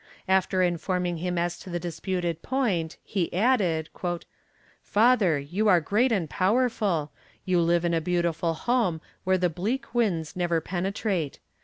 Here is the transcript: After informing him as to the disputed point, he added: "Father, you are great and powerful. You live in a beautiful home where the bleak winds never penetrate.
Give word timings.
After 0.27 0.63
informing 0.63 1.17
him 1.17 1.37
as 1.37 1.59
to 1.59 1.69
the 1.69 1.79
disputed 1.79 2.41
point, 2.41 2.97
he 3.03 3.31
added: 3.31 3.87
"Father, 4.81 5.37
you 5.37 5.67
are 5.67 5.79
great 5.79 6.11
and 6.11 6.27
powerful. 6.27 7.11
You 7.45 7.61
live 7.61 7.85
in 7.85 7.93
a 7.93 8.01
beautiful 8.01 8.55
home 8.55 8.99
where 9.25 9.37
the 9.37 9.47
bleak 9.47 9.93
winds 9.93 10.35
never 10.35 10.59
penetrate. 10.59 11.37